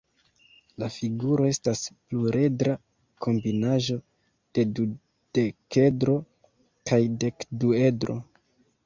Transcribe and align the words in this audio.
La 0.83 0.87
figuro 0.93 1.43
estas 1.49 1.81
pluredra 2.13 2.73
kombinaĵo 3.25 3.97
de 4.59 4.63
dudekedro 4.79 6.17
kaj 6.93 7.01
dekduedro. 7.27 8.17